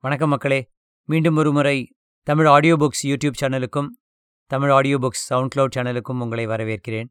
வணக்கம் 0.00 0.28
மக்களே. 0.28 0.70
மீண்டும் 1.04 1.36
ஒரு 1.36 1.52
முறை 1.52 1.96
தமிழ் 2.22 2.46
ஆடியோ 2.46 2.76
புக்ஸ் 2.76 3.00
யூடியூப் 3.02 3.38
சேனலுக்கும் 3.40 3.86
Tamil 4.46 4.70
audio 4.70 4.98
books 4.98 5.24
sound 5.28 5.54
cloud 5.54 5.76
சேனலுக்கும் 5.76 6.20
உங்களை 6.20 6.46
வரவேற்கிறேன். 6.46 7.08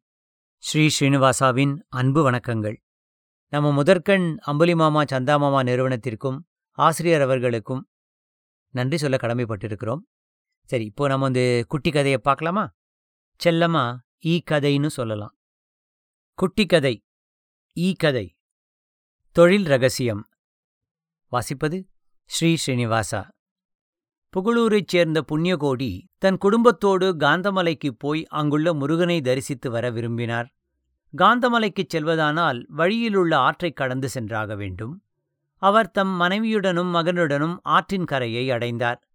ஸ்ரீ 0.58 0.90
ஸ்ரீனிவாசாவின் 1.00 1.80
அன்பு 1.90 2.32
வணக்கங்கள். 2.32 2.78
நம்ம 3.48 3.72
முதற்கண் 3.72 4.38
அம்புலி 4.42 4.76
மாமா 4.76 5.04
சந்தா 5.04 5.38
மாமா 5.40 5.62
நிறுவனத்திற்கும் 5.62 6.40
ஆசிரியர் 6.72 7.22
அவர்களுக்கும் 7.22 7.90
நன்றி 8.74 8.98
சொல்ல 8.98 9.18
கடமைப்பட்டிருக்கிறோம். 9.18 10.00
சரி 10.64 10.86
இப்போ 10.86 11.08
நம்ம 11.08 11.24
வந்து 11.24 11.66
குட்டி 11.68 11.92
கதையை 11.92 12.20
பார்க்கலாமா? 12.20 12.76
செல்லமா 13.44 13.98
ஈ 14.26 14.44
கதைன்னு 14.52 14.88
சொல்லலாம். 14.88 15.38
குட்டி 16.34 16.66
கதை 16.66 17.06
ஈ 17.78 17.94
கதை. 17.94 18.38
தொழில் 19.32 19.66
ரகசியம். 19.66 20.30
வாசிப்பது 21.32 21.90
ஸ்ரீ 22.28 22.56
ஸ்ரீனிவாசா. 22.66 23.28
புகழூரைச் 24.38 24.88
சேர்ந்த 24.88 25.26
புண்ணியகோடி 25.32 26.02
தன் 26.18 26.38
குடும்பத்தோடு 26.38 27.16
காந்தமலைக்குப் 27.16 28.00
போய் 28.00 28.26
அங்குள்ள 28.26 28.74
முருகனை 28.74 29.22
தரிசித்து 29.22 29.72
வர 29.72 29.90
விரும்பினார். 29.90 30.54
காந்தமலைக்குச் 31.18 31.90
செல்வதானால் 31.94 32.66
வழியிலுள்ள 32.68 33.38
ஆற்றைக் 33.38 33.76
கடந்து 33.76 34.10
சென்றாக 34.10 34.56
வேண்டும். 34.56 35.04
அவர் 35.56 35.92
தம் 35.92 36.22
மனைவியுடனும் 36.22 36.96
மகனுடனும் 36.96 37.58
ஆற்றின் 37.62 38.06
கரையை 38.06 38.52
அடைந்தார். 38.52 39.08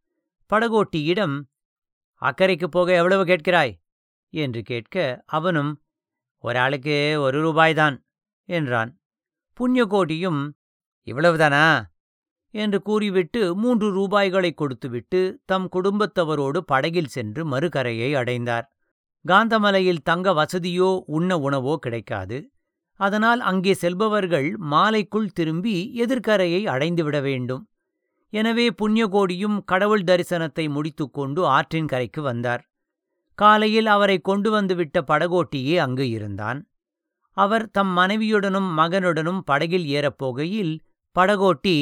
படகோட்டியிடம் 0.54 1.42
அக்கறைக்குப் 2.14 2.70
போக 2.70 2.94
எவ்வளவு 2.94 3.24
கேட்கிறாய்? 3.24 3.80
என்று 4.30 4.62
கேட்க 4.62 5.22
அவனும் 5.26 5.82
ஒரு 6.38 6.58
ஆளுக்கு 6.58 7.16
ஒரு 7.20 7.40
ரூபாய்தான் 7.40 8.04
என்றான். 8.44 9.00
புண்ணியகோடியும் 9.60 10.50
இவ்வளவுதானா? 11.04 11.90
என்று 12.54 12.78
கூறிவிட்டு 12.82 13.42
மூன்று 13.54 13.86
ரூபாய்களை 13.90 14.50
கொடுத்துவிட்டு 14.54 15.20
தம் 15.44 15.68
குடும்பத்தவரோடு 15.72 16.58
படகில் 16.66 17.12
சென்று 17.14 17.42
மறுகரையை 17.46 18.10
அடைந்தார். 18.14 18.66
காந்தமலையில் 19.24 20.02
தங்க 20.02 20.28
வசதியோ 20.32 20.90
உண்ண 21.06 21.38
உணவோ 21.38 21.74
கிடைக்காது. 21.76 22.38
அதனால் 23.00 23.40
அங்கே 23.40 23.72
செல்பவர்கள் 23.74 24.48
மாலைக்குள் 24.70 25.30
திரும்பி 25.32 25.76
எதிர்க்கரையை 25.94 26.62
அடைந்துவிட 26.66 27.18
வேண்டும். 27.22 27.62
எனவே 28.32 28.66
புண்ணியகோடியும் 28.70 29.56
கடவுள் 29.64 30.04
தரிசனத்தை 30.04 30.64
முடித்துக்கொண்டு 30.68 31.40
ஆற்றின் 31.46 31.86
கரைக்கு 31.86 32.22
வந்தார். 32.22 32.62
காலையில் 33.38 33.86
அவரை 33.86 34.16
கொண்டு 34.20 34.48
வந்துவிட்ட 34.50 34.98
படகோட்டியே 35.02 35.76
அங்கு 35.76 36.06
இருந்தான். 36.10 36.60
அவர் 37.36 37.64
தம் 37.70 37.92
மனைவியுடனும் 37.98 38.70
மகனுடனும் 38.78 39.42
படகில் 39.44 39.86
ஏறப்போகையில் 39.88 40.74
படகோட்டி 41.16 41.76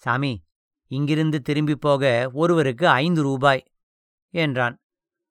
சாமி 0.00 0.44
இங்கிருந்து 0.86 1.42
திரும்பிப் 1.42 1.80
போக 1.80 2.30
ஒருவருக்கு 2.32 2.88
ஐந்து 2.88 3.22
ரூபாய் 3.22 3.72
என்றான். 4.28 4.80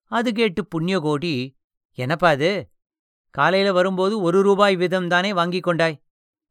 அது 0.03 0.33
கேட்டு 0.33 0.67
புண்ணியகோடி 0.67 1.55
என்னப்பா 1.93 2.29
அது? 2.29 2.71
காலையில 3.29 3.71
வரும்போது 3.71 4.21
ஒரு 4.21 4.41
ரூபாய் 4.41 4.75
விதம்தானே 4.75 5.33
வாங்கிக் 5.33 5.63
கொண்டாய்? 5.63 6.01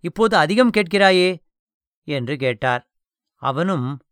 இப்போது 0.00 0.36
அதிகம் 0.36 0.70
கேட்கிறாயே? 0.70 1.42
என்று 2.02 2.36
கேட்டார். 2.36 2.90
அவனும் 3.34 4.02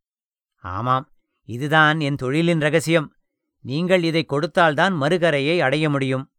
ஆமாம் 0.54 1.12
இதுதான் 1.44 2.00
என் 2.00 2.14
தொழிலின் 2.14 2.60
ரகசியம். 2.60 3.14
நீங்கள் 3.60 4.04
இதை 4.04 4.24
கொடுத்தால்தான் 4.24 4.94
மறுகரையை 4.94 5.58
அடைய 5.58 5.90
முடியும் 5.90 6.32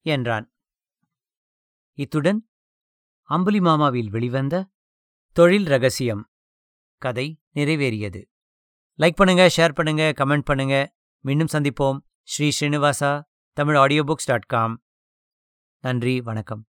என்றான். 0.00 0.52
இத்துடன் 1.92 2.48
அம்புலி 3.22 3.60
மாமாவில் 3.60 4.10
வெளிவந்த 4.10 4.68
தொழில் 5.32 5.66
ரகசியம். 5.66 6.29
கதை 7.00 7.26
நிறைவேறியது. 7.54 8.20
லைக் 8.98 9.18
பண்ணுங்க 9.20 9.44
ஷேர் 9.56 9.76
பண்ணுங்க 9.78 10.04
கமெண்ட் 10.20 10.48
பண்ணுங்க. 10.50 10.76
மீண்டும் 11.24 11.52
சந்திப்போம். 11.52 11.98
Sri 12.22 12.48
Srinivasa 12.56 13.12
Tamil 13.52 13.76
audio 13.76 14.02
books 14.04 14.28
dot 14.30 14.50
com 14.54 14.74
நன்றி 15.84 16.20
வணக்கம். 16.20 16.62